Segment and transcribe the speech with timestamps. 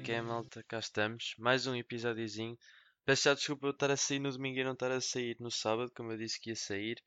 [0.00, 0.62] que é, malta?
[0.66, 1.34] Cá estamos.
[1.38, 2.56] Mais um episódiozinho.
[3.04, 5.50] Peço já desculpa eu estar a sair no domingo e não estar a sair no
[5.50, 7.02] sábado, como eu disse que ia sair.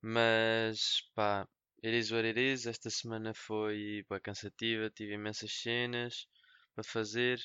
[0.00, 1.46] Mas, pá,
[1.84, 2.66] it is what it is.
[2.66, 6.26] Esta semana foi bem cansativa, tive imensas cenas
[6.74, 7.38] para fazer.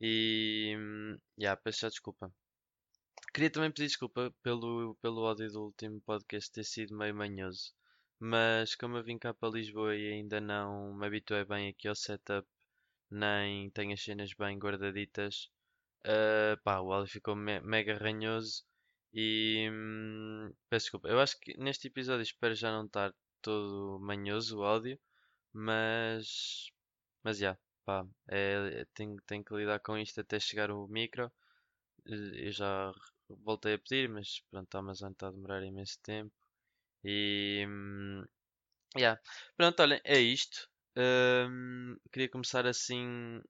[0.00, 2.32] E, hum, yeah, peço já desculpa.
[3.32, 7.72] Queria também pedir desculpa pelo, pelo áudio do último podcast ter sido meio manhoso.
[8.18, 11.94] Mas como eu vim cá para Lisboa e ainda não me habituei bem aqui ao
[11.94, 12.48] setup,
[13.10, 15.50] nem tenho as cenas bem guardaditas,
[16.06, 18.64] uh, pá, o áudio ficou me mega ranhoso
[19.12, 21.08] e hum, peço desculpa.
[21.08, 24.98] Eu acho que neste episódio espero já não estar todo manhoso o áudio,
[25.52, 26.70] mas
[27.22, 31.32] mas já, pá, é, é, tenho, tenho que lidar com isto até chegar o micro.
[32.06, 32.92] Eu já
[33.28, 36.32] voltei a pedir, mas pronto, a Amazon está a demorar imenso tempo.
[37.04, 37.64] E.
[37.68, 38.24] hum,
[38.96, 39.20] yeah.
[39.56, 40.68] Pronto, olhem, é isto.
[40.96, 43.40] Hum, queria começar assim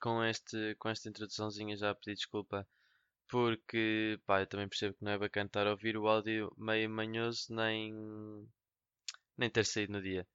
[0.00, 2.66] com, este, com esta introduçãozinha já a pedir desculpa.
[3.28, 6.90] Porque, pá, eu também percebo que não é bacana estar a ouvir o áudio meio
[6.90, 7.94] manhoso, nem,
[9.36, 10.26] nem ter saído no dia.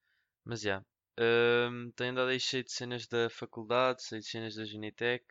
[0.46, 0.84] Mas já.
[1.20, 5.26] hum, tenho andado aí cheio de cenas da faculdade, cheio de cenas da Genitec.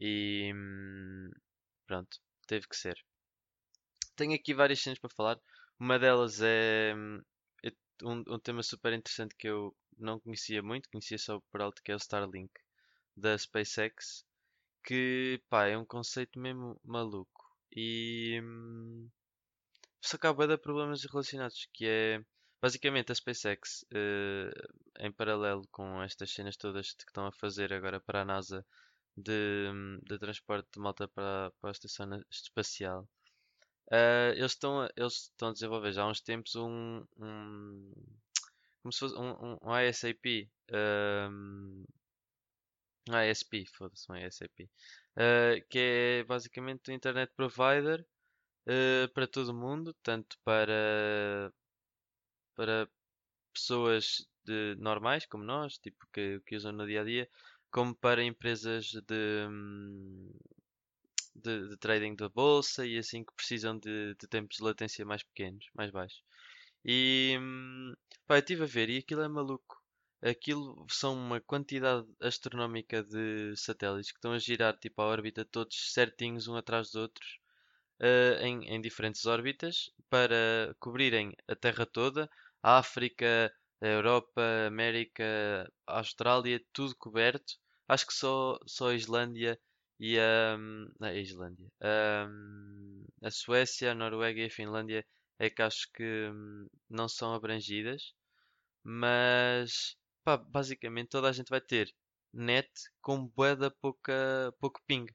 [0.00, 0.52] E.
[0.54, 1.30] hum,
[1.86, 2.96] pronto, teve que ser.
[4.16, 5.38] Tenho aqui várias cenas para falar.
[5.78, 7.20] Uma delas é hum,
[8.02, 11.92] um, um tema super interessante que eu não conhecia muito, conhecia só por alto, que
[11.92, 12.52] é o Starlink
[13.16, 14.24] da SpaceX,
[14.84, 17.44] que pá, é um conceito mesmo maluco.
[17.72, 19.08] E hum,
[20.00, 22.24] só que há de problemas relacionados, que é
[22.60, 24.50] basicamente a SpaceX, eh,
[25.00, 28.66] em paralelo com estas cenas todas que estão a fazer agora para a NASA
[29.16, 33.08] de, hum, de transporte de malta para, para a estação espacial.
[33.92, 37.92] Uh, eles estão eles estão a desenvolver já há uns tempos um, um
[38.84, 41.84] como se fosse um, um, um ISAP um,
[43.08, 48.06] ISP, foda-se, um ISAP uh, que é basicamente um internet provider
[48.66, 51.50] uh, para todo o mundo, tanto para
[52.54, 52.86] para
[53.54, 57.28] pessoas de, normais como nós, tipo que, que usam no dia a dia,
[57.70, 59.00] como para empresas de,
[61.34, 65.22] de, de trading da bolsa e assim que precisam de, de tempos de latência mais
[65.22, 66.22] pequenos, mais baixos.
[66.84, 67.94] E hum,
[68.26, 69.82] pá, eu estive a ver e aquilo é maluco.
[70.22, 75.92] Aquilo são uma quantidade astronómica de satélites que estão a girar tipo a órbita todos
[75.92, 77.38] certinhos um atrás dos outros
[78.00, 82.30] uh, em, em diferentes órbitas para cobrirem a Terra toda,
[82.62, 87.54] a África, a Europa, a América, a Austrália, tudo coberto.
[87.88, 89.58] Acho que só, só a Islândia
[90.00, 90.56] e a,
[91.00, 92.28] a Islândia, a,
[93.22, 95.04] a Suécia, a Noruega e a Finlândia
[95.38, 98.14] é que acho que hum, não são abrangidas,
[98.84, 101.94] mas pá, basicamente toda a gente vai ter
[102.32, 102.68] net
[103.00, 105.06] com boeda pouca, pouco ping.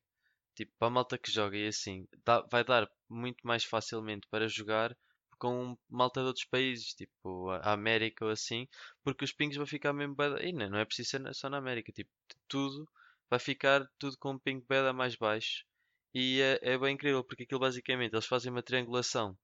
[0.56, 4.48] Tipo, para a malta que joga e assim, dá, vai dar muito mais facilmente para
[4.48, 4.96] jogar
[5.40, 8.68] com malta de outros países, tipo a América ou assim,
[9.04, 11.58] porque os pings vão ficar mesmo bué E não, não é preciso ser só na
[11.58, 12.12] América, tipo,
[12.48, 12.88] tudo
[13.30, 15.66] vai ficar tudo com um ping beda mais baixo.
[16.14, 19.38] E é, é, bem incrível porque aquilo basicamente eles fazem uma triangulação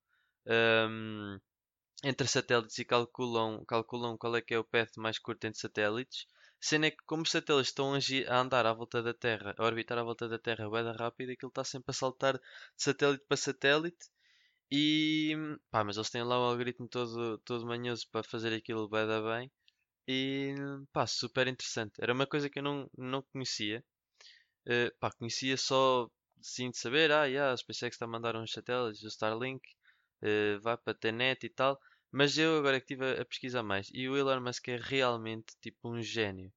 [0.47, 1.39] um,
[2.03, 6.28] entre satélites e calculam, calculam qual é que é o path mais curto entre satélites.
[6.59, 9.97] Sendo é que como os satélites estão a andar à volta da Terra, a orbitar
[9.97, 12.41] à volta da Terra bem rápido, aquilo está sempre a saltar de
[12.78, 14.09] satélite para satélite.
[14.72, 15.35] E
[15.72, 19.51] pá, mas eles têm lá o algoritmo todo, todo manhoso para fazer aquilo bem bem.
[20.07, 20.55] E
[20.91, 21.94] pá, super interessante.
[22.00, 23.84] Era uma coisa que eu não, não conhecia.
[24.67, 26.09] Uh, pá, conhecia só
[26.41, 29.61] sim de saber, ah, yeah, a SpaceX está a mandar uns satélites do Starlink,
[30.25, 31.79] uh, vai para ter net e tal.
[32.11, 35.53] Mas eu agora que estive a, a, pesquisar mais, e o Elon Musk é realmente
[35.61, 36.51] tipo um gênio.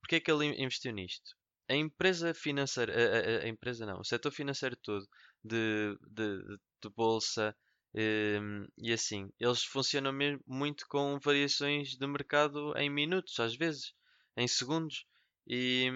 [0.00, 1.36] Porque é que ele investiu nisto?
[1.68, 5.06] A empresa financeira, a, a, a empresa não, o setor financeiro todo
[5.44, 7.56] de, de, de bolsa,
[7.94, 13.94] um, e assim, eles funcionam mesmo muito com variações de mercado em minutos, às vezes,
[14.36, 15.06] em segundos.
[15.46, 15.90] E,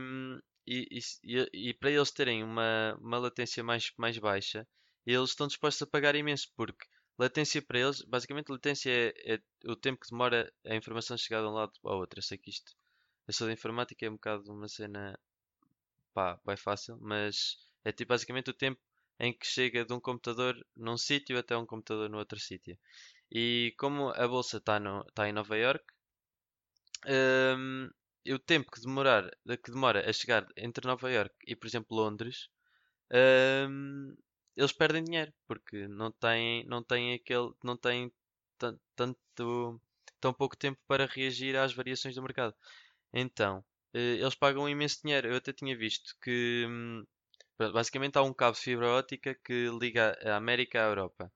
[0.67, 4.67] e, e, e, para eles terem uma, uma latência mais, mais baixa,
[5.07, 6.87] eles estão dispostos a pagar imenso, porque
[7.19, 11.49] latência para eles, basicamente, latência é, é o tempo que demora a informação chegar de
[11.49, 12.19] um lado ao outro.
[12.19, 12.73] Eu sei que isto,
[13.27, 15.19] eu sou de informática, é um bocado uma cena
[16.15, 18.81] pá, bem fácil, mas é tipo basicamente o tempo
[19.19, 22.77] em que chega de um computador num sítio até um computador no outro sítio.
[23.31, 24.81] E como a bolsa está
[25.15, 25.85] tá em Nova York,
[27.07, 27.89] um,
[28.29, 29.31] o tempo que, demorar,
[29.63, 32.49] que demora a chegar entre Nova York e, por exemplo, Londres,
[33.69, 34.15] um,
[34.57, 38.13] eles perdem dinheiro porque não têm, não têm aquele, não têm
[38.97, 39.81] tanto
[40.21, 42.55] tão pouco tempo para reagir às variações do mercado.
[43.13, 43.65] Então,
[43.95, 45.29] eh, eles pagam um imenso dinheiro.
[45.29, 47.05] Eu até tinha visto que hum,
[47.59, 51.33] basicamente há um cabo de fibra óptica que liga a América à Europa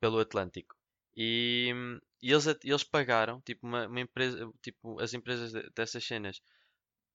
[0.00, 0.76] pelo Atlântico.
[1.16, 6.40] E, hum, e eles, eles pagaram, tipo, uma, uma empresa, tipo, as empresas dessas cenas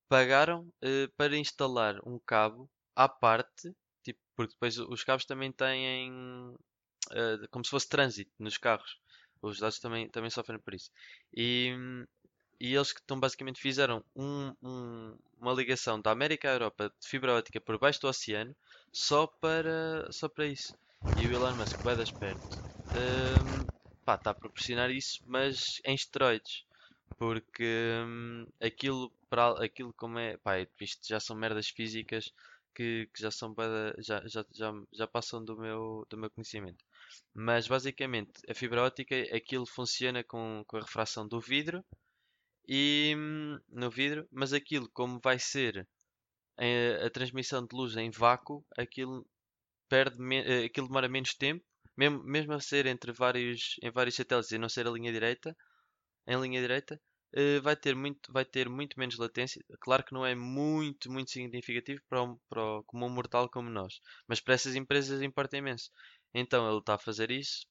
[0.10, 3.76] pagaram uh, para instalar um cabo à parte,
[4.06, 6.12] tipo, porque depois os cabos também têm
[7.12, 9.00] uh, como se fosse trânsito nos carros.
[9.42, 10.90] Os dados também, também sofrem por isso.
[11.36, 11.74] E,
[12.60, 17.08] e eles que estão basicamente fizeram um, um, uma ligação da América à Europa de
[17.08, 18.56] fibra óptica por baixo do oceano
[18.92, 20.76] só para, só para isso.
[21.16, 22.42] E o Elon Musk vai das perto.
[22.94, 23.68] Um,
[24.14, 26.64] está a proporcionar isso, mas em esteroides.
[27.18, 27.66] Porque
[28.06, 32.32] hum, aquilo, para, aquilo como é, pá, isto já são merdas físicas
[32.76, 33.56] que, que já são
[34.00, 36.84] já, já, já, já passam do meu, do meu conhecimento.
[37.34, 41.84] Mas basicamente a fibra óptica aquilo funciona com, com a refração do vidro
[42.68, 45.88] e hum, no vidro, mas aquilo como vai ser
[46.58, 49.26] a, eh, a transmissão de luz em vácuo, aquilo
[49.90, 51.64] perde eh, aquilo demora menos tempo,
[51.98, 55.56] mesmo, mesmo a ser entre vários em vários satélites e não ser a linha direita,
[56.28, 57.00] em linha direita,
[57.36, 59.64] uh, vai ter muito vai ter muito menos latência.
[59.80, 64.02] Claro que não é muito muito significativo para, um, para o comum mortal como nós,
[64.28, 65.92] mas para essas empresas importa imenso.
[66.34, 67.66] Então ele está a fazer isso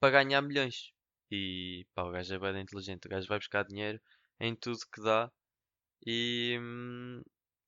[0.00, 0.92] para ganhar milhões.
[1.30, 3.06] E pá, o gajo é bem inteligente.
[3.06, 4.00] O gajo vai buscar dinheiro
[4.40, 5.30] em tudo que dá.
[6.06, 7.22] E hum,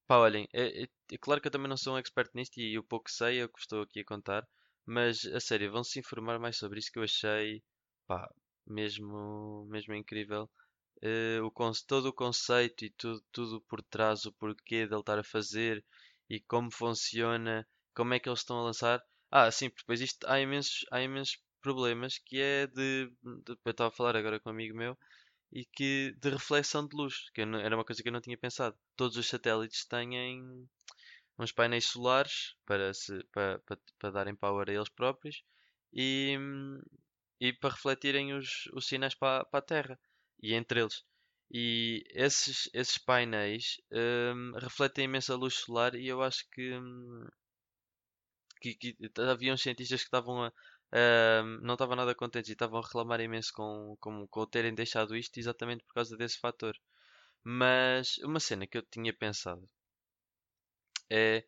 [0.06, 2.78] pá, olhem, é, é, é, claro que eu também não sou um expert nisto e
[2.78, 4.46] o pouco sei é o que estou aqui a contar.
[4.86, 7.62] Mas a sério, vão se informar mais sobre isso que eu achei
[8.06, 8.28] pá,
[8.66, 10.48] mesmo, mesmo incrível.
[11.02, 15.24] Uh, o, todo o conceito e tudo, tudo por trás, o porquê dele estar a
[15.24, 15.84] fazer
[16.28, 19.02] e como funciona, como é que eles estão a lançar.
[19.30, 23.88] Ah, sim, depois isto há imensos, há imensos problemas que é de, de eu estava
[23.88, 24.96] a falar agora com um amigo meu
[25.52, 28.38] e que de reflexão de luz, que não, era uma coisa que eu não tinha
[28.38, 28.76] pensado.
[28.96, 30.68] Todos os satélites têm
[31.38, 35.42] uns painéis solares para, se, para, para, para darem power a eles próprios
[35.92, 36.36] e,
[37.40, 40.00] e para refletirem os, os sinais para, para a Terra
[40.42, 41.04] e entre eles.
[41.50, 47.26] E esses, esses painéis um, refletem imensa luz solar e eu acho que, um,
[48.60, 52.80] que, que havia uns cientistas que estavam a, uh, não estavam nada contentes e estavam
[52.80, 56.76] a reclamar imenso com, com, com terem deixado isto exatamente por causa desse fator.
[57.44, 59.68] Mas uma cena que eu tinha pensado
[61.10, 61.46] é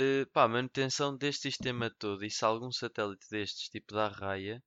[0.00, 4.62] uh, pá, a manutenção deste sistema todo e se algum satélite destes tipo da raia,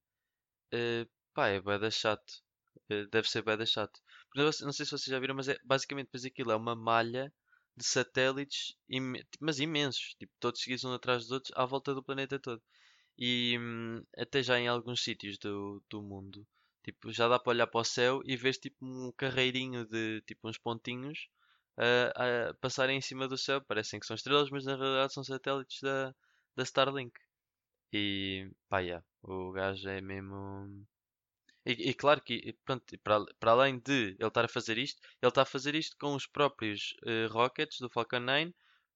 [0.73, 2.46] uh, pá, é bada chato.
[2.91, 3.99] Uh, deve ser bada chato.
[4.35, 7.33] Não sei se vocês já viram, mas é basicamente depois aquilo é uma malha
[7.75, 8.75] de satélites,
[9.39, 12.61] mas imensos, tipo, todos seguidos um atrás dos outros, à volta do planeta todo.
[13.17, 16.47] E hum, até já em alguns sítios do, do mundo,
[16.83, 20.47] tipo, já dá para olhar para o céu e vês tipo um carreirinho de tipo
[20.49, 21.27] uns pontinhos
[21.77, 23.61] a, a passarem em cima do céu.
[23.61, 26.15] Parecem que são estrelas, mas na realidade são satélites da,
[26.55, 27.13] da Starlink.
[27.93, 30.85] E pá, yeah, o gajo é mesmo
[31.67, 35.29] e, e claro que, pronto, para, para além de ele estar a fazer isto, ele
[35.29, 38.53] está a fazer isto com os próprios uh, rockets do Falcon 9,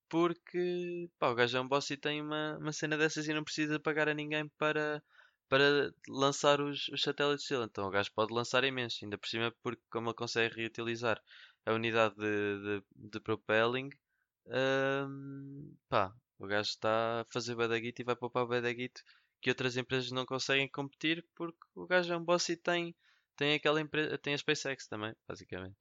[0.09, 3.43] porque pá, o gajo é um boss e tem uma, uma cena dessas e não
[3.43, 5.03] precisa pagar a ninguém para,
[5.49, 7.65] para lançar os, os satélites dele.
[7.65, 11.21] Então o gajo pode lançar imenso, ainda por cima, porque como ele consegue reutilizar
[11.65, 13.89] a unidade de, de, de propelling,
[14.47, 19.01] um, pá, o gajo está a fazer badaguito e vai poupar badaguito
[19.41, 22.95] que outras empresas não conseguem competir porque o gajo é um boss e tem,
[23.35, 25.79] tem aquela empresa, tem a SpaceX também, basicamente.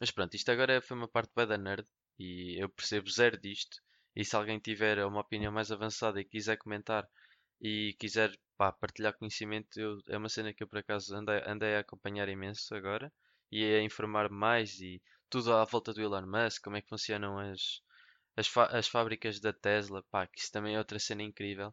[0.00, 1.86] Mas pronto, isto agora foi uma parte bem da nerd
[2.18, 3.80] e eu percebo zero disto.
[4.14, 7.08] E se alguém tiver uma opinião mais avançada e quiser comentar
[7.60, 11.76] e quiser pá, partilhar conhecimento, eu, é uma cena que eu por acaso andei, andei
[11.76, 13.12] a acompanhar imenso agora
[13.50, 17.38] e a informar mais e tudo à volta do Elon Musk, como é que funcionam
[17.38, 17.80] as,
[18.36, 21.72] as, as fábricas da Tesla, pá, que isso também é outra cena incrível.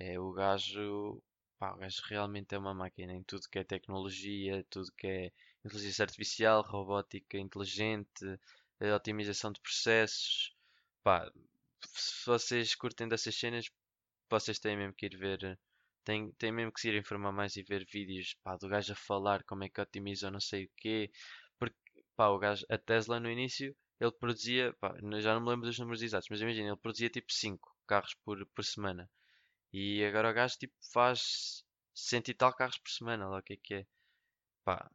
[0.00, 1.22] É, o gajo,
[1.58, 5.32] pá, o gajo realmente é uma máquina em tudo que é tecnologia, tudo que é
[5.64, 8.24] inteligência artificial, robótica inteligente,
[8.80, 10.54] eh, otimização de processos.
[11.02, 11.30] Pá,
[11.94, 13.70] se vocês curtem dessas cenas,
[14.30, 15.58] vocês têm mesmo que ir ver,
[16.04, 18.96] têm, têm mesmo que se ir informar mais e ver vídeos pá, do gajo a
[18.96, 21.10] falar como é que otimiza não sei o quê.
[21.58, 21.76] Porque
[22.16, 25.78] pá, o gajo, a Tesla no início, ele produzia, pá, já não me lembro dos
[25.78, 29.08] números exatos, mas imagina, ele produzia tipo 5 carros por, por semana.
[29.72, 33.54] E agora o gajo tipo faz cento e tal carros por semana, lá o que
[33.54, 33.86] é que é.
[34.64, 34.90] Pá,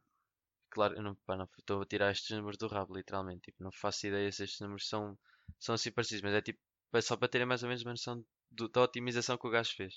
[0.70, 1.16] claro, eu não,
[1.58, 3.42] estou a tirar estes números do rabo, literalmente.
[3.42, 5.18] Tipo, não faço ideia se estes números são,
[5.58, 6.60] são assim parecidos, mas é tipo
[7.02, 9.94] só para terem mais ou menos uma noção do, da otimização que o gajo fez.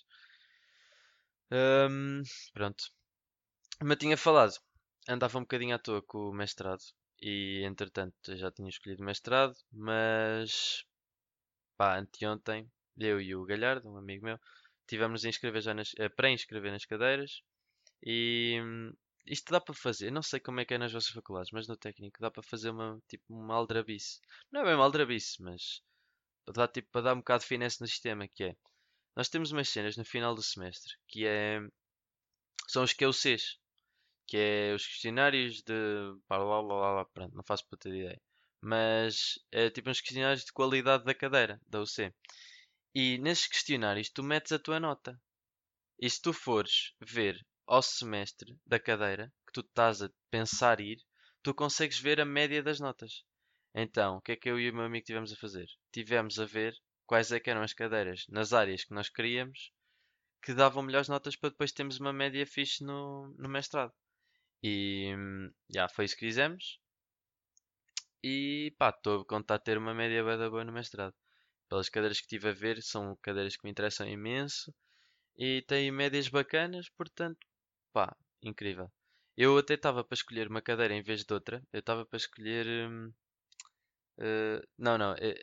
[1.52, 2.22] Um,
[2.54, 2.84] pronto.
[3.82, 4.54] Eu tinha falado,
[5.08, 6.84] andava um bocadinho à toa com o mestrado
[7.22, 10.84] e entretanto já tinha escolhido mestrado, mas
[11.78, 14.40] pá, anteontem, eu e o Galhardo, um amigo meu,
[14.88, 17.42] tivemos a inscrever já nas, a pré-inscrever nas cadeiras
[18.04, 18.60] e
[19.26, 21.76] isto dá para fazer, não sei como é que é nas vossas faculdades, mas no
[21.76, 24.20] técnico dá para fazer uma, tipo, uma aldrabice.
[24.52, 25.82] Não é bem uma aldrabice, mas
[26.54, 28.56] dá, tipo, para dar um bocado de finesse no sistema, que é,
[29.16, 31.60] nós temos umas cenas no final do semestre, que é,
[32.68, 33.58] são os QCs,
[34.28, 35.74] que é os questionários de,
[36.30, 38.22] blá, blá, blá, blá, pronto, não faço puta de ideia,
[38.62, 42.14] mas é tipo uns questionários de qualidade da cadeira, da UC.
[42.94, 45.20] E nesses questionários tu metes a tua nota.
[46.00, 51.00] E se tu fores ver ao semestre da cadeira que tu estás a pensar ir,
[51.44, 53.24] tu consegues ver a média das notas.
[53.74, 55.68] Então, o que é que eu e o meu amigo tivemos a fazer?
[55.92, 56.76] Tivemos a ver
[57.06, 59.72] quais é eram as cadeiras nas áreas que nós queríamos
[60.42, 63.94] que davam melhores notas para depois termos uma média fixe no, no mestrado.
[64.64, 65.14] E
[65.70, 66.80] já foi isso que fizemos.
[68.24, 71.14] E pá, estou a contar ter uma média bem boa no mestrado.
[71.70, 74.74] Pelas cadeiras que estive a ver, são cadeiras que me interessam imenso
[75.38, 77.46] e têm médias bacanas, portanto,
[77.94, 78.92] pá, incrível.
[79.38, 81.64] Eu até estava para escolher uma cadeira em vez de outra.
[81.72, 82.66] Eu estava para escolher.
[82.90, 83.14] Hum,
[84.20, 85.14] uh, não, não.
[85.20, 85.36] É,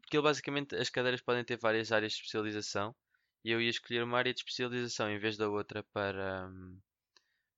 [0.00, 2.94] porque basicamente as cadeiras podem ter várias áreas de especialização
[3.44, 6.48] e eu ia escolher uma área de especialização em vez da outra para.
[6.48, 6.80] Um,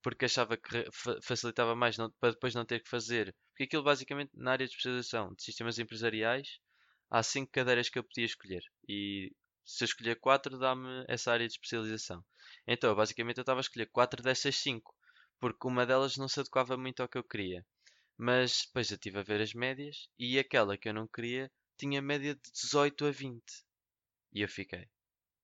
[0.03, 0.87] porque achava que
[1.23, 3.35] facilitava mais não, para depois não ter que fazer.
[3.51, 6.61] Porque aquilo basicamente na área de especialização de sistemas empresariais
[7.11, 8.63] há cinco cadeiras que eu podia escolher.
[8.89, 9.33] E
[9.65, 12.25] se eu escolher quatro dá-me essa área de especialização.
[12.67, 14.95] Então, basicamente, eu estava a escolher 4 dessas 5,
[15.41, 17.65] porque uma delas não se adequava muito ao que eu queria.
[18.17, 22.01] Mas depois eu estive a ver as médias e aquela que eu não queria tinha
[22.01, 23.43] média de 18 a 20.
[24.33, 24.89] E eu fiquei,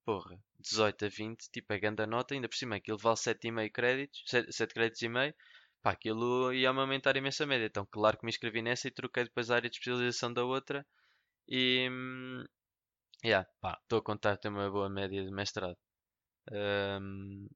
[0.04, 4.22] porra, 18 a 20, tipo a grande nota, ainda por cima aquilo vale 7,5 créditos,
[4.26, 5.34] 7, 7 créditos e meio,
[5.82, 7.66] pá, aquilo ia-me aumentar imensa média.
[7.66, 10.86] Então, claro que me inscrevi nessa e troquei depois a área de especialização da outra
[11.50, 11.88] e.
[11.90, 12.44] Hum,
[13.24, 15.76] yeah, pá, estou a contar ter uma boa média de mestrado.
[16.50, 17.48] Um,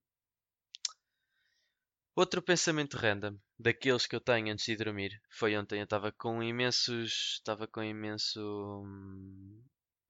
[2.15, 6.43] outro pensamento random daqueles que eu tenho antes de dormir foi ontem eu estava com
[6.43, 8.85] imensos estava com imenso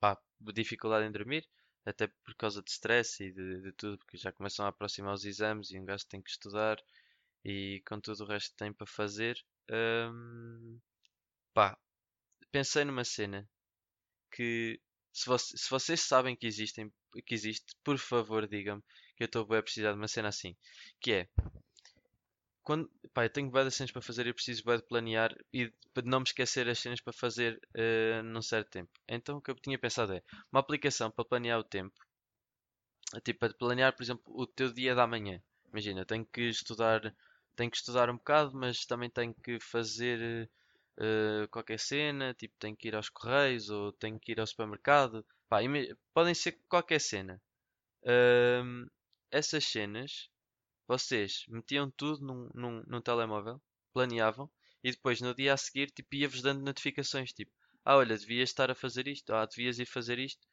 [0.01, 0.19] pá,
[0.53, 1.49] dificuldade em dormir
[1.87, 5.25] até por causa de stress e de, de, tudo porque já começam a aproximar os
[5.25, 6.77] exames e um gajo tem que estudar
[7.45, 9.39] e com tudo o resto que tem para fazer
[9.71, 10.79] um,
[11.55, 11.79] pá,
[12.53, 13.49] pensei numa cena
[14.35, 14.81] que
[15.13, 16.93] se, se vocês sabem que, existem,
[17.25, 18.83] que existe, por favor digam-me
[19.17, 20.57] que eu estou a precisar de uma cena assim.
[21.01, 21.29] Que é
[22.65, 26.21] quando pá, eu tenho várias cenas para fazer e preciso de planear e de não
[26.21, 28.91] me esquecer as cenas para fazer uh, num certo tempo.
[29.07, 31.95] Então o que eu tinha pensado é uma aplicação para planear o tempo,
[33.23, 35.41] tipo para planear, por exemplo, o teu dia da manhã.
[35.71, 37.15] Imagina, tenho que estudar,
[37.55, 40.51] tenho que estudar um bocado, mas também tenho que fazer
[40.99, 45.25] uh, qualquer cena, tipo tenho que ir aos correios ou tenho que ir ao supermercado.
[45.49, 45.59] Pá,
[46.13, 47.41] podem ser qualquer cena.
[48.03, 48.91] Uh,
[49.31, 50.31] essas cenas,
[50.87, 53.61] vocês metiam tudo num, num, num telemóvel,
[53.93, 54.51] planeavam
[54.83, 57.51] e depois no dia a seguir tipo, ia-vos dando notificações tipo
[57.85, 60.47] ah olha, devias estar a fazer isto, ah, devias ir fazer isto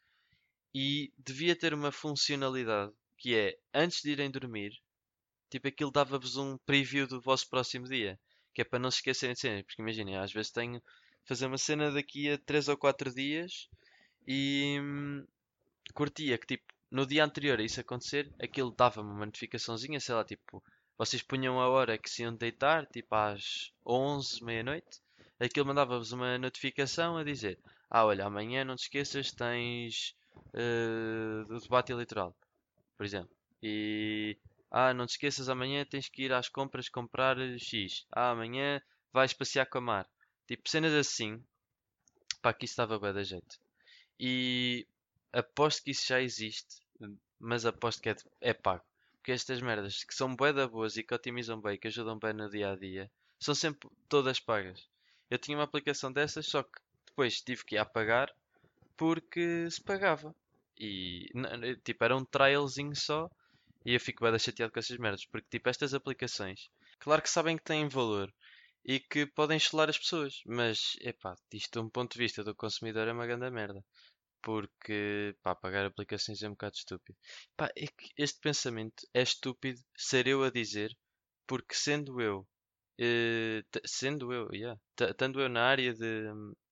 [0.74, 4.71] e devia ter uma funcionalidade que é antes de irem dormir
[5.50, 8.19] tipo aquilo dava-vos um preview do vosso próximo dia
[8.53, 9.63] que é para não se esquecerem de cenas.
[9.63, 10.81] Porque imaginem, às vezes tenho
[11.25, 13.70] fazer uma cena daqui a 3 ou 4 dias
[14.27, 15.25] e hum,
[15.93, 20.25] curtia que tipo no dia anterior a isso acontecer, aquilo dava-me uma notificaçãozinha, sei lá,
[20.25, 20.62] tipo,
[20.98, 25.00] vocês punham a hora que se iam deitar, tipo às 11, meia-noite,
[25.39, 27.58] aquilo mandava-vos uma notificação a dizer:
[27.89, 30.15] Ah, olha, amanhã não te esqueças, tens
[30.53, 32.36] uh, o debate eleitoral,
[32.98, 33.31] por exemplo.
[33.63, 34.38] E
[34.72, 38.06] ah, não te esqueças, amanhã tens que ir às compras comprar X.
[38.10, 40.10] Ah, amanhã vais passear com a Mar.
[40.48, 41.44] Tipo, cenas assim.
[42.42, 43.60] Pá, que isso estava bem da jeito.
[44.18, 44.88] E
[45.34, 46.82] aposto que isso já existe,
[47.38, 48.84] mas aposto que é, é pago.
[49.18, 52.34] Porque estas merdas que são bué da boas e que otimizam bem, que ajudam bem
[52.34, 54.88] no dia a dia, são sempre todas pagas.
[55.30, 58.34] Eu tinha uma aplicação dessas, só que depois tive que ir a pagar
[58.96, 60.34] porque se pagava.
[60.78, 61.30] E
[61.84, 63.30] tipo, era um trialzinho só
[63.86, 66.70] e eu fico bem chateado com essas merdas, porque tipo, estas aplicações,
[67.00, 68.34] claro que sabem que têm valor
[68.86, 72.56] e que podem chelar as pessoas, mas epá, isto de um ponto de vista do
[72.56, 73.84] consumidor é uma grande merda.
[74.42, 77.18] Porque pá, pagar aplicações é um bocado estúpido.
[77.58, 77.86] Pá, é
[78.18, 80.96] este pensamento é estúpido ser eu a dizer,
[81.48, 82.48] porque sendo eu,
[83.00, 86.26] eh, sendo eu, yeah, estando eu na área de,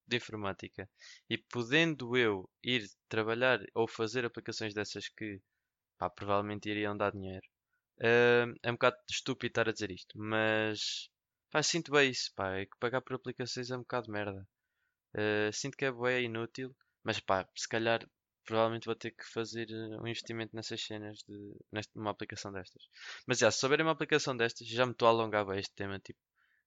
[0.07, 0.89] de informática
[1.29, 5.39] e podendo eu ir trabalhar ou fazer aplicações dessas que
[5.99, 7.45] pá, provavelmente iriam dar dinheiro.
[7.99, 11.09] Uh, é um bocado estúpido estar a dizer isto, mas
[11.51, 12.57] Pá, sinto bem isso, pá.
[12.57, 14.47] É que pagar por aplicações é um bocado merda.
[15.15, 18.07] Uh, sinto que é bué inútil, mas pá, se calhar
[18.45, 22.83] provavelmente vou ter que fazer uh, um investimento nessas cenas de nesta, numa aplicação destas.
[23.27, 25.99] Mas já, se souberem uma aplicação destas, já me estou a alongar bem este tema,
[25.99, 26.19] tipo,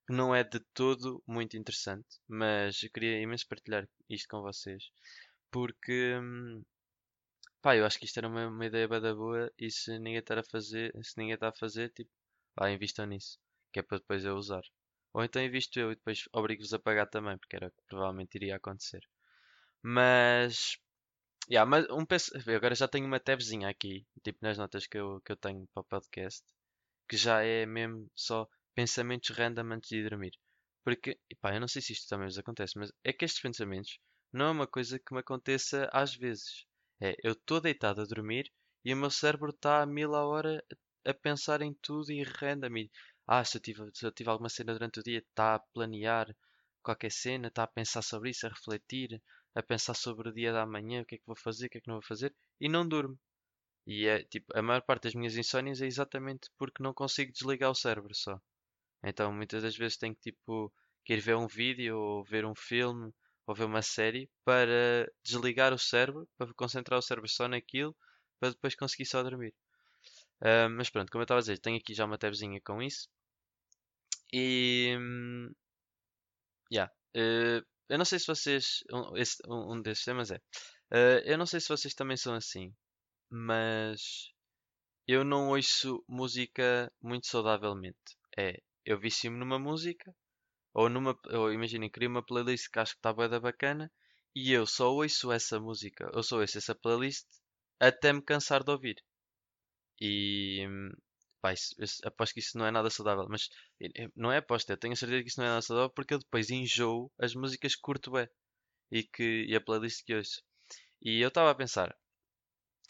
[0.06, 4.90] que não é de todo muito interessante, mas eu queria imenso partilhar isto com vocês,
[5.50, 6.62] porque hum,
[7.62, 10.38] pá, eu acho que isto era uma, uma ideia bada boa e se ninguém está
[10.38, 12.10] a fazer, se ninguém está a fazer, tipo,
[12.56, 13.38] vá, invistam nisso,
[13.72, 14.62] que é para depois eu usar.
[15.14, 18.34] Ou então invisto eu e depois obrigo-vos a pagar também, porque era o que provavelmente
[18.36, 19.00] iria acontecer.
[19.82, 20.78] Mas,
[21.50, 25.20] yeah, mas um PC, agora já tenho uma tabzinha aqui, tipo nas notas que eu,
[25.22, 26.44] que eu tenho para o podcast,
[27.08, 30.32] que já é mesmo só pensamentos random antes de dormir.
[30.84, 33.98] Porque, pá, eu não sei se isto também vos acontece, mas é que estes pensamentos
[34.32, 36.66] não é uma coisa que me aconteça às vezes.
[37.04, 38.48] É, eu estou deitado a dormir
[38.84, 40.64] e o meu cérebro está a mil a hora
[41.04, 42.86] a pensar em tudo e random.
[43.26, 46.32] Ah, se eu, tive, se eu tive alguma cena durante o dia, está a planear
[46.80, 49.20] qualquer cena, está a pensar sobre isso, a refletir,
[49.52, 51.78] a pensar sobre o dia da manhã, o que é que vou fazer, o que
[51.78, 53.18] é que não vou fazer, e não durmo.
[53.86, 57.70] E é tipo, a maior parte das minhas insónias é exatamente porque não consigo desligar
[57.72, 58.40] o cérebro só.
[59.04, 60.72] Então muitas das vezes tenho que tipo
[61.04, 63.12] que ir ver um vídeo ou ver um filme
[63.46, 67.96] ou ver uma série para desligar o cérebro, para concentrar o cérebro só naquilo,
[68.40, 69.54] para depois conseguir só dormir.
[70.40, 73.08] Uh, mas pronto, como eu estava a dizer, tenho aqui já uma tabzinha com isso.
[74.32, 74.96] E.
[74.98, 75.52] Um,
[76.72, 76.92] yeah.
[77.16, 78.82] Uh, eu não sei se vocês.
[78.92, 80.36] Um, esse, um desses temas é.
[80.92, 82.74] Uh, eu não sei se vocês também são assim,
[83.30, 84.32] mas
[85.06, 88.16] eu não ouço música muito saudavelmente.
[88.36, 90.14] É, eu vicio-me numa música,
[90.74, 91.18] ou numa.
[91.32, 93.90] Ou imaginem, crio uma playlist que acho que está boa bacana,
[94.34, 97.26] e eu só ouço essa música, eu só ouço essa playlist
[97.80, 99.02] até me cansar de ouvir.
[100.00, 100.66] E
[101.40, 101.74] pá, isso,
[102.04, 103.48] aposto que isso não é nada saudável, mas
[104.16, 106.50] não é aposto, eu tenho certeza que isso não é nada saudável porque eu depois
[106.50, 108.28] enjoo as músicas que curto é
[108.90, 110.42] e, que, e a playlist que ouço.
[111.02, 111.96] E eu estava a pensar,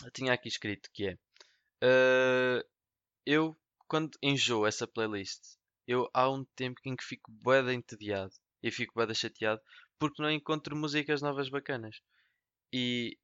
[0.04, 1.14] eu tinha aqui escrito que é
[1.84, 2.64] uh,
[3.26, 3.56] eu
[3.88, 5.40] quando enjoo essa playlist,
[5.86, 9.60] eu há um tempo em que fico bué entediado e fico bué chateado
[9.98, 12.00] porque não encontro músicas novas bacanas.
[12.72, 13.18] E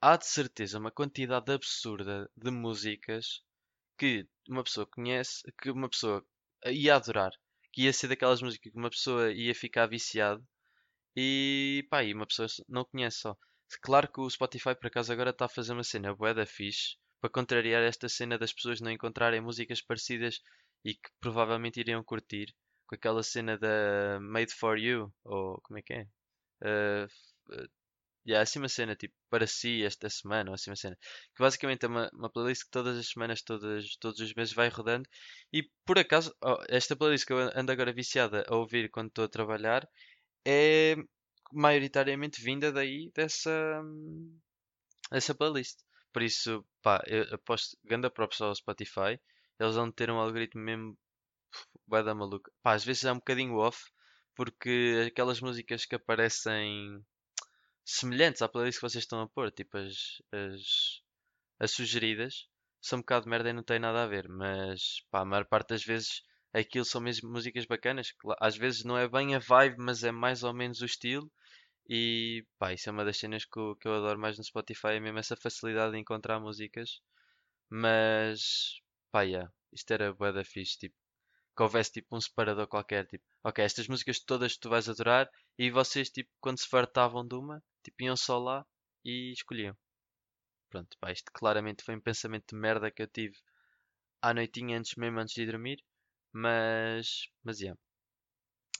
[0.00, 3.42] há de certeza uma quantidade absurda de músicas
[3.98, 6.24] que uma pessoa conhece, que uma pessoa
[6.66, 7.32] ia adorar,
[7.72, 10.46] que ia ser daquelas músicas que uma pessoa ia ficar viciado
[11.16, 13.36] e pá, e uma pessoa não conhece só.
[13.82, 16.96] Claro que o Spotify por acaso agora está a fazer uma cena bué da fixe
[17.20, 20.40] para contrariar esta cena das pessoas não encontrarem músicas parecidas
[20.84, 22.54] e que provavelmente iriam curtir
[22.86, 26.06] com aquela cena da Made for You ou como é que é?
[26.62, 27.08] Uh,
[28.26, 30.96] yeah, assim uma cena tipo para si esta semana, ou assim uma cena
[31.34, 34.68] que basicamente é uma, uma playlist que todas as semanas, todas, todos os meses vai
[34.68, 35.08] rodando
[35.52, 39.24] e por acaso oh, esta playlist que eu ando agora viciada a ouvir quando estou
[39.24, 39.88] a trabalhar
[40.46, 40.96] é
[41.52, 43.82] maioritariamente vinda daí dessa,
[45.10, 45.78] dessa playlist.
[46.12, 49.18] Por isso, pá, eu aposto, ganda props ao Spotify,
[49.58, 50.98] eles vão ter um algoritmo mesmo
[51.86, 52.50] vai dar maluco.
[52.62, 53.84] Pá, às vezes é um bocadinho off,
[54.34, 57.04] porque aquelas músicas que aparecem
[57.84, 61.02] semelhantes à playlist que vocês estão a pôr, tipo as, as,
[61.60, 62.48] as sugeridas,
[62.80, 65.46] são um bocado de merda e não tem nada a ver, mas pá, a maior
[65.46, 69.76] parte das vezes aquilo são mesmo músicas bacanas, às vezes não é bem a vibe,
[69.78, 71.30] mas é mais ou menos o estilo.
[71.88, 74.88] E pá, isso é uma das cenas que eu, que eu adoro mais no Spotify,
[74.94, 77.00] é mesmo essa facilidade de encontrar músicas.
[77.70, 78.80] Mas
[79.14, 80.96] pá, yeah, isto era bué da fixe, tipo,
[81.56, 85.70] que houvesse tipo um separador qualquer, tipo, ok, estas músicas todas tu vais adorar e
[85.70, 88.66] vocês tipo, quando se fartavam de uma, tipo, iam só lá
[89.04, 89.76] e escolhiam.
[90.68, 93.36] Pronto, pá, isto claramente foi um pensamento de merda que eu tive
[94.20, 95.78] à noitinha antes mesmo antes de dormir,
[96.32, 97.78] mas, mas yeah.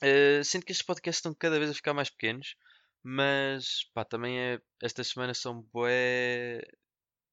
[0.03, 2.57] Uh, sinto que estes podcasts estão cada vez a ficar mais pequenos,
[3.01, 6.61] mas pá, também é, estas semanas são bué,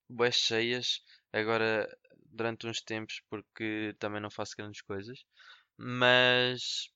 [0.09, 1.89] bué cheias agora
[2.33, 5.25] durante uns tempos porque também não faço grandes coisas.
[5.77, 6.91] Mas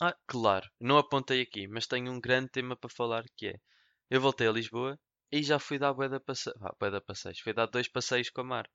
[0.00, 3.60] ah, claro, não apontei aqui, mas tenho um grande tema para falar que é
[4.10, 4.98] eu voltei a Lisboa
[5.32, 6.50] e já fui dar bué da passe...
[6.60, 8.70] ah, passeios, fui dar dois passeios com a Mar.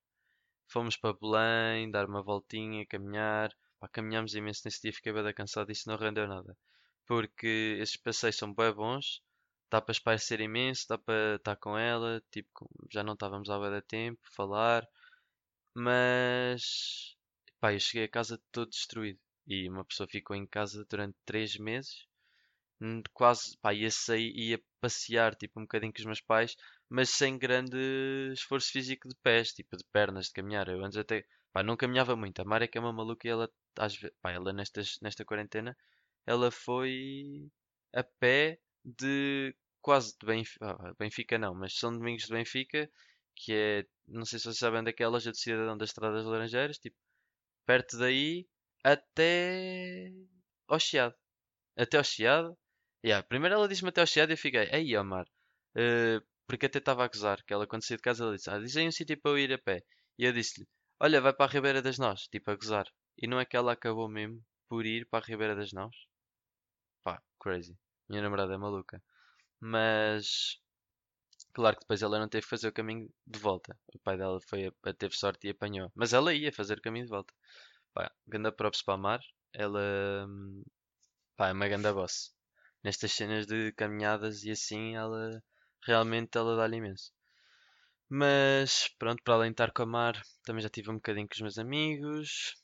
[0.68, 3.52] Fomos para Belém, dar uma voltinha, caminhar.
[3.80, 6.58] Pá, caminhámos imenso nesse dia, fiquei bem cansado e isso não rendeu nada.
[7.06, 9.22] Porque esses passeios são bem bons,
[9.72, 13.82] dá para espairecer imenso, dá para estar com ela, tipo, já não estávamos há bem
[13.88, 14.88] tempo, falar.
[15.82, 17.15] Mas,
[17.60, 19.20] pá, eu cheguei a casa todo destruído.
[19.48, 22.06] E uma pessoa ficou em casa durante três meses.
[22.82, 26.56] Hum, quase, pá, ia sair, ia passear, tipo, um bocadinho com os meus pais.
[26.89, 27.78] mas sem grande
[28.34, 30.68] esforço físico de pés, tipo de pernas, de caminhar.
[30.70, 32.42] Eu antes até, pá, não caminhava muito.
[32.42, 35.26] A Mara é que é uma maluca e ela, às vezes, pá, ela nestas, nesta
[35.26, 35.78] quarentena,
[36.26, 37.50] ela foi
[37.94, 42.89] a pé de quase de Benfica, ah, Benfica não, mas São Domingos de Benfica,
[43.36, 45.78] que é, não sei se vocês sabem onde é que é a loja de cidadão
[45.78, 46.98] das Estradas Laranjeiras, tipo,
[47.65, 48.48] perto daí
[48.84, 50.12] até
[50.67, 51.15] ao Chiado.
[51.78, 52.58] Até ao Chiado.
[53.06, 55.26] Yeah, primeiro ela disse-me até ao Chiado e eu fiquei, ei Omar,
[55.76, 58.60] uh, porque até estava a gozar, que ela quando saiu de casa ela disse, ah,
[58.60, 59.84] diz aí um sítio para eu ir a pé.
[60.17, 60.67] E eu disse-lhe,
[61.00, 62.88] olha, vai para a Ribeira das Nós, tipo a gozar.
[63.17, 65.95] E não é que ela acabou mesmo por ir para a Ribeira das Nós?
[67.04, 67.78] Pá, crazy.
[68.10, 69.02] Minha namorada é maluca.
[69.60, 70.60] Mas
[71.54, 73.78] claro que depois ela não teve que fazer o caminho de volta.
[73.94, 75.92] O pai dela foi, teve sorte e apanhou.
[75.96, 77.34] Mas ela ia fazer o caminho de volta.
[77.94, 79.20] Pá, ganda props para a Mar.
[79.54, 80.64] Ela hum,
[81.36, 82.34] pá, é uma ganda boss.
[82.84, 85.44] Nestas cenas de caminhadas e assim, ela
[85.86, 87.12] realmente ela dá-lhe imenso.
[88.10, 91.34] Mas pronto, para além de estar com a Mar, também já tive um bocadinho com
[91.36, 92.56] os meus amigos.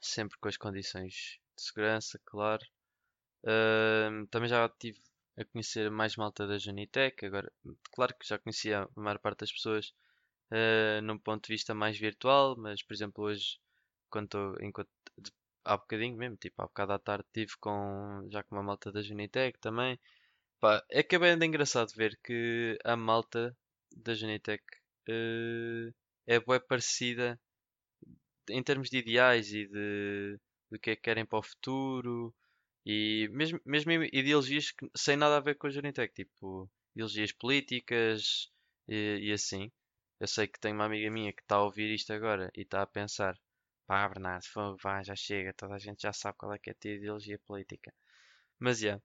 [0.00, 2.64] Sempre com as condições de segurança, claro.
[3.44, 4.98] Uh, também já tive
[5.36, 7.24] a conhecer mais malta da Junitec.
[7.24, 7.52] Agora,
[7.92, 9.94] claro que já conhecia a maior parte das pessoas
[10.50, 13.58] uh, num ponto de vista mais virtual, mas por exemplo hoje,
[14.10, 14.90] quando enquanto,
[15.64, 19.02] há bocadinho mesmo, tipo há bocado à tarde, estive com, já com uma malta da
[19.02, 19.98] Junitec também.
[20.60, 23.56] Pá, é que é bem engraçado ver que a malta
[23.96, 24.62] da Junitec
[25.08, 25.94] uh,
[26.26, 27.40] é bem parecida
[28.50, 30.38] em termos de ideais e de
[30.70, 32.34] do que é que querem para o futuro
[32.86, 38.50] e mesmo, mesmo ideologias que, sem nada a ver com a Junitec, tipo ideologias políticas
[38.88, 39.70] e, e assim.
[40.20, 42.82] Eu sei que tenho uma amiga minha que está a ouvir isto agora e está
[42.82, 43.34] a pensar:
[43.86, 44.44] pá, Bernardo,
[44.82, 47.38] vá, já chega, toda a gente já sabe qual é que é a tua ideologia
[47.46, 47.92] política.
[48.58, 48.86] Mas é.
[48.86, 49.02] Yeah.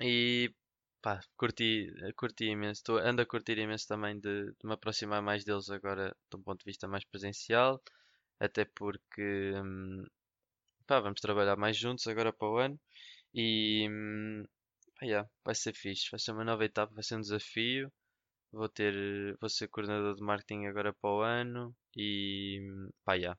[0.00, 0.54] E
[1.02, 1.68] pá, curti,
[2.16, 6.14] curti imenso, tô, ando a curtir imenso também de, de, me aproximar mais deles agora
[6.30, 7.82] de um ponto de vista mais presencial,
[8.40, 10.04] até porque hum,
[10.86, 12.80] pá, vamos trabalhar mais juntos agora para o ano
[13.34, 14.44] e hum,
[15.00, 17.92] pá, yeah, vai ser fixe, vai ser uma nova etapa, vai ser um desafio.
[18.52, 23.38] Vou ter, vou ser coordenador de marketing agora para o ano e hum, pá, yeah,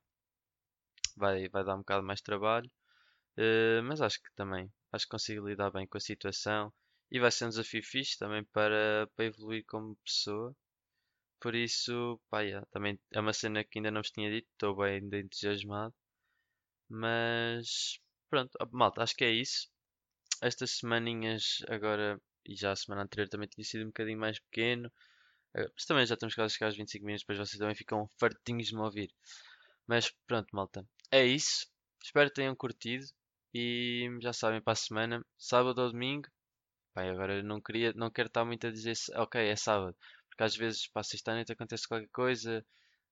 [1.16, 2.70] vai, vai dar um bocado mais trabalho,
[3.38, 6.74] uh, mas acho que também acho que consigo lidar bem com a situação
[7.12, 10.56] e vai ser um desafio fixe também para, para evoluir como pessoa.
[11.42, 14.76] Por isso, pá, yeah, também é uma cena que ainda não vos tinha dito, estou
[14.76, 15.94] bem entusiasmado.
[16.90, 19.70] Mas pronto, malta, acho que é isso.
[20.42, 24.92] Estas semaninhas agora e já a semana anterior também tinha sido um bocadinho mais pequeno.
[25.56, 28.08] Eh, mas também já estamos quase a chegar aos 25 minutos, depois vocês também ficam
[28.20, 29.14] fartinhos de me ouvir.
[29.88, 30.88] Mas pronto, malta.
[31.12, 31.68] É isso.
[32.04, 33.06] Espero que tenham curtido.
[33.54, 36.28] E já sabem, para a semana, sábado ou domingo.
[36.94, 39.96] Pai, agora não queria, não quero estar muito a dizer, ok, é sábado.
[40.30, 42.66] Porque às vezes, para sexta-noite acontece qualquer coisa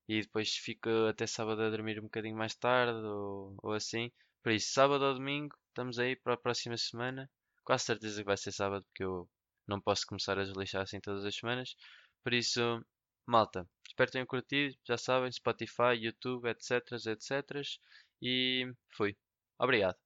[0.08, 4.12] e depois fico até sábado a dormir um bocadinho mais tarde ou, ou assim.
[4.44, 7.30] Por isso, sábado ou domingo, estamos aí para a próxima semana.
[7.64, 9.30] Quase certeza que vai ser sábado, porque eu
[9.68, 11.76] não posso começar a deslixar assim todas as semanas.
[12.24, 12.60] Por isso,
[13.26, 14.76] malta, espero que tenham curtido.
[14.86, 17.62] Já sabem, Spotify, YouTube, etc, etc.
[18.22, 19.16] E fui.
[19.60, 19.98] Obrigado.